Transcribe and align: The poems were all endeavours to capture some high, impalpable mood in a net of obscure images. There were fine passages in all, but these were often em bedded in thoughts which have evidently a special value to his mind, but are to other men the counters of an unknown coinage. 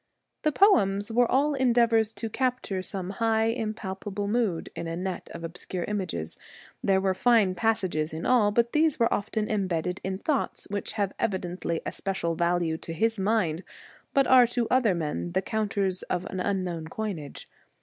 The 0.41 0.51
poems 0.51 1.11
were 1.11 1.29
all 1.31 1.53
endeavours 1.53 2.11
to 2.13 2.27
capture 2.27 2.81
some 2.81 3.11
high, 3.11 3.49
impalpable 3.53 4.27
mood 4.27 4.71
in 4.75 4.87
a 4.87 4.95
net 4.95 5.29
of 5.31 5.43
obscure 5.43 5.83
images. 5.83 6.39
There 6.83 6.99
were 6.99 7.13
fine 7.13 7.53
passages 7.53 8.11
in 8.11 8.25
all, 8.25 8.49
but 8.49 8.71
these 8.73 8.97
were 8.99 9.13
often 9.13 9.47
em 9.47 9.67
bedded 9.67 10.01
in 10.03 10.17
thoughts 10.17 10.65
which 10.71 10.93
have 10.93 11.13
evidently 11.19 11.81
a 11.85 11.91
special 11.91 12.33
value 12.33 12.77
to 12.79 12.93
his 12.93 13.19
mind, 13.19 13.61
but 14.11 14.25
are 14.25 14.47
to 14.47 14.67
other 14.71 14.95
men 14.95 15.33
the 15.33 15.41
counters 15.43 16.01
of 16.09 16.25
an 16.31 16.39
unknown 16.39 16.87
coinage. 16.87 17.47